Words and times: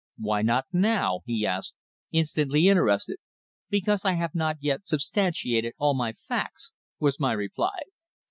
"Why 0.17 0.41
not 0.41 0.65
now?" 0.73 1.19
he 1.27 1.45
asked, 1.45 1.75
instantly 2.11 2.67
interested. 2.67 3.17
"Because 3.69 4.03
I 4.03 4.13
have 4.13 4.33
not 4.33 4.57
yet 4.59 4.87
substantiated 4.87 5.75
all 5.77 5.93
my 5.93 6.13
facts," 6.13 6.71
was 6.99 7.19
my 7.19 7.33
reply. 7.33 7.81